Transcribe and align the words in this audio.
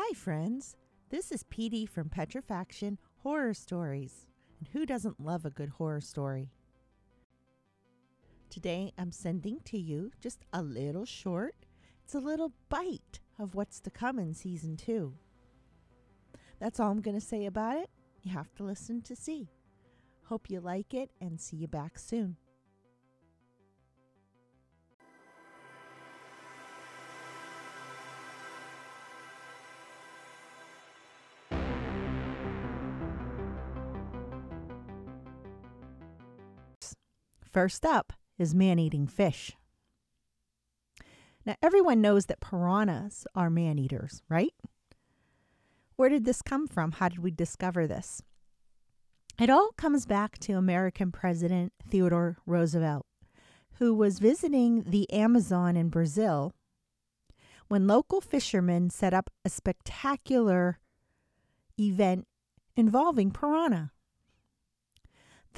Hi, 0.00 0.14
friends. 0.14 0.76
This 1.10 1.32
is 1.32 1.42
Petey 1.42 1.84
from 1.84 2.08
Petrifaction 2.08 2.98
Horror 3.24 3.52
Stories. 3.52 4.28
And 4.60 4.68
who 4.68 4.86
doesn't 4.86 5.18
love 5.18 5.44
a 5.44 5.50
good 5.50 5.70
horror 5.70 6.00
story? 6.00 6.52
Today, 8.48 8.92
I'm 8.96 9.10
sending 9.10 9.58
to 9.64 9.76
you 9.76 10.12
just 10.20 10.44
a 10.52 10.62
little 10.62 11.04
short. 11.04 11.56
It's 12.04 12.14
a 12.14 12.20
little 12.20 12.52
bite 12.68 13.18
of 13.40 13.56
what's 13.56 13.80
to 13.80 13.90
come 13.90 14.20
in 14.20 14.34
season 14.34 14.76
two. 14.76 15.14
That's 16.60 16.78
all 16.78 16.92
I'm 16.92 17.02
going 17.02 17.18
to 17.18 17.26
say 17.26 17.46
about 17.46 17.78
it. 17.78 17.90
You 18.22 18.30
have 18.30 18.54
to 18.54 18.62
listen 18.62 19.02
to 19.02 19.16
see. 19.16 19.48
Hope 20.26 20.48
you 20.48 20.60
like 20.60 20.94
it 20.94 21.10
and 21.20 21.40
see 21.40 21.56
you 21.56 21.66
back 21.66 21.98
soon. 21.98 22.36
First 37.58 37.84
up 37.84 38.12
is 38.38 38.54
man 38.54 38.78
eating 38.78 39.08
fish. 39.08 39.56
Now, 41.44 41.56
everyone 41.60 42.00
knows 42.00 42.26
that 42.26 42.38
piranhas 42.38 43.26
are 43.34 43.50
man 43.50 43.80
eaters, 43.80 44.22
right? 44.28 44.54
Where 45.96 46.08
did 46.08 46.24
this 46.24 46.40
come 46.40 46.68
from? 46.68 46.92
How 46.92 47.08
did 47.08 47.18
we 47.18 47.32
discover 47.32 47.88
this? 47.88 48.22
It 49.40 49.50
all 49.50 49.70
comes 49.76 50.06
back 50.06 50.38
to 50.38 50.52
American 50.52 51.10
President 51.10 51.72
Theodore 51.84 52.36
Roosevelt, 52.46 53.06
who 53.80 53.92
was 53.92 54.20
visiting 54.20 54.84
the 54.84 55.12
Amazon 55.12 55.76
in 55.76 55.88
Brazil 55.88 56.52
when 57.66 57.88
local 57.88 58.20
fishermen 58.20 58.88
set 58.88 59.12
up 59.12 59.30
a 59.44 59.50
spectacular 59.50 60.78
event 61.76 62.28
involving 62.76 63.32
piranha. 63.32 63.90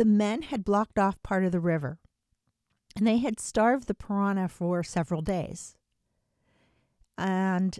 The 0.00 0.06
men 0.06 0.40
had 0.40 0.64
blocked 0.64 0.98
off 0.98 1.22
part 1.22 1.44
of 1.44 1.52
the 1.52 1.60
river, 1.60 1.98
and 2.96 3.06
they 3.06 3.18
had 3.18 3.38
starved 3.38 3.86
the 3.86 3.92
piranha 3.92 4.48
for 4.48 4.82
several 4.82 5.20
days. 5.20 5.76
And 7.18 7.78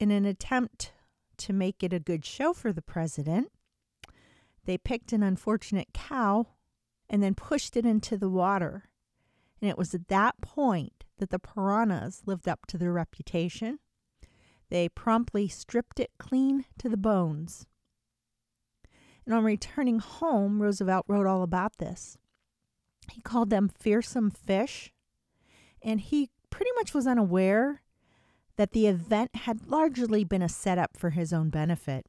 in 0.00 0.10
an 0.10 0.24
attempt 0.24 0.92
to 1.36 1.52
make 1.52 1.82
it 1.82 1.92
a 1.92 2.00
good 2.00 2.24
show 2.24 2.54
for 2.54 2.72
the 2.72 2.80
president, 2.80 3.52
they 4.64 4.78
picked 4.78 5.12
an 5.12 5.22
unfortunate 5.22 5.88
cow 5.92 6.46
and 7.10 7.22
then 7.22 7.34
pushed 7.34 7.76
it 7.76 7.84
into 7.84 8.16
the 8.16 8.30
water. 8.30 8.84
And 9.60 9.68
it 9.68 9.76
was 9.76 9.92
at 9.94 10.08
that 10.08 10.40
point 10.40 11.04
that 11.18 11.28
the 11.28 11.38
piranhas 11.38 12.22
lived 12.24 12.48
up 12.48 12.64
to 12.68 12.78
their 12.78 12.90
reputation. 12.94 13.80
They 14.70 14.88
promptly 14.88 15.48
stripped 15.48 16.00
it 16.00 16.12
clean 16.16 16.64
to 16.78 16.88
the 16.88 16.96
bones. 16.96 17.66
And 19.24 19.34
on 19.34 19.44
returning 19.44 19.98
home, 20.00 20.60
Roosevelt 20.60 21.06
wrote 21.08 21.26
all 21.26 21.42
about 21.42 21.78
this. 21.78 22.18
He 23.10 23.20
called 23.20 23.50
them 23.50 23.68
fearsome 23.68 24.30
fish, 24.30 24.92
and 25.82 26.00
he 26.00 26.30
pretty 26.50 26.70
much 26.76 26.94
was 26.94 27.06
unaware 27.06 27.82
that 28.56 28.72
the 28.72 28.86
event 28.86 29.34
had 29.34 29.68
largely 29.68 30.24
been 30.24 30.42
a 30.42 30.48
setup 30.48 30.96
for 30.96 31.10
his 31.10 31.32
own 31.32 31.50
benefit. 31.50 32.06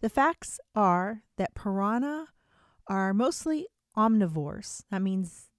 The 0.00 0.08
facts 0.08 0.58
are 0.74 1.22
that 1.36 1.54
piranha 1.54 2.28
are 2.88 3.14
mostly 3.14 3.68
omnivores. 3.96 4.82
That 4.90 5.02
means 5.02 5.50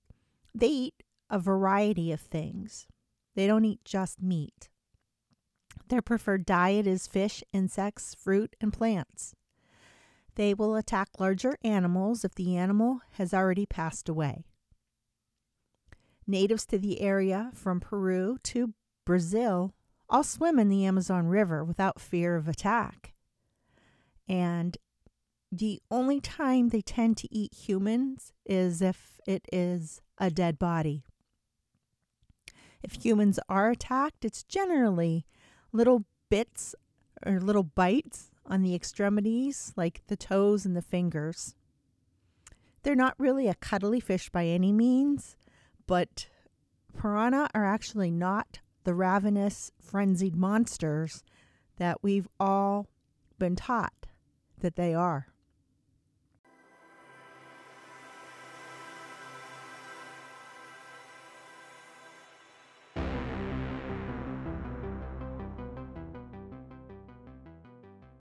they 0.53 0.67
eat 0.67 1.03
a 1.29 1.39
variety 1.39 2.11
of 2.11 2.19
things. 2.19 2.87
They 3.35 3.47
don't 3.47 3.65
eat 3.65 3.85
just 3.85 4.21
meat. 4.21 4.69
Their 5.87 6.01
preferred 6.01 6.45
diet 6.45 6.85
is 6.85 7.07
fish, 7.07 7.43
insects, 7.53 8.13
fruit, 8.13 8.55
and 8.59 8.73
plants. 8.73 9.33
They 10.35 10.53
will 10.53 10.75
attack 10.75 11.09
larger 11.19 11.57
animals 11.63 12.25
if 12.25 12.33
the 12.33 12.57
animal 12.57 13.01
has 13.11 13.33
already 13.33 13.65
passed 13.65 14.09
away. 14.09 14.45
Natives 16.25 16.65
to 16.67 16.77
the 16.77 17.01
area 17.01 17.51
from 17.53 17.79
Peru 17.79 18.37
to 18.43 18.73
Brazil 19.05 19.73
all 20.09 20.23
swim 20.23 20.57
in 20.57 20.69
the 20.69 20.85
Amazon 20.85 21.27
River 21.27 21.63
without 21.63 21.99
fear 21.99 22.35
of 22.35 22.47
attack. 22.47 23.13
And 24.27 24.77
the 25.51 25.81
only 25.91 26.19
time 26.19 26.69
they 26.69 26.81
tend 26.81 27.17
to 27.17 27.33
eat 27.33 27.53
humans 27.53 28.31
is 28.45 28.81
if 28.81 29.19
it 29.27 29.45
is 29.51 30.01
a 30.17 30.31
dead 30.31 30.57
body. 30.57 31.03
If 32.81 33.03
humans 33.05 33.39
are 33.47 33.69
attacked, 33.69 34.25
it's 34.25 34.43
generally 34.43 35.25
little 35.71 36.05
bits 36.29 36.75
or 37.25 37.39
little 37.39 37.63
bites 37.63 38.31
on 38.45 38.61
the 38.61 38.75
extremities, 38.75 39.73
like 39.75 40.01
the 40.07 40.15
toes 40.15 40.65
and 40.65 40.75
the 40.75 40.81
fingers. 40.81 41.55
They're 42.83 42.95
not 42.95 43.15
really 43.17 43.47
a 43.47 43.55
cuddly 43.55 43.99
fish 43.99 44.29
by 44.29 44.45
any 44.45 44.71
means, 44.71 45.37
but 45.87 46.27
piranha 46.97 47.49
are 47.53 47.65
actually 47.65 48.11
not 48.11 48.59
the 48.83 48.93
ravenous, 48.93 49.71
frenzied 49.79 50.35
monsters 50.35 51.23
that 51.77 52.03
we've 52.03 52.27
all 52.39 52.87
been 53.39 53.55
taught 53.55 54.05
that 54.59 54.75
they 54.75 54.93
are. 54.93 55.32